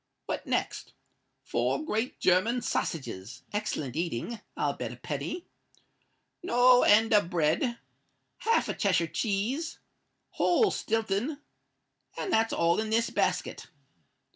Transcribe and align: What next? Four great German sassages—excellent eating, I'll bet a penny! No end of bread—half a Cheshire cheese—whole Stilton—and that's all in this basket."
What 0.25 0.47
next? 0.47 0.93
Four 1.43 1.85
great 1.85 2.19
German 2.19 2.63
sassages—excellent 2.63 3.95
eating, 3.95 4.41
I'll 4.57 4.73
bet 4.73 4.91
a 4.91 4.95
penny! 4.95 5.45
No 6.41 6.81
end 6.81 7.13
of 7.13 7.29
bread—half 7.29 8.67
a 8.67 8.73
Cheshire 8.73 9.05
cheese—whole 9.05 10.71
Stilton—and 10.71 11.37
that's 12.33 12.51
all 12.51 12.79
in 12.79 12.89
this 12.89 13.11
basket." 13.11 13.67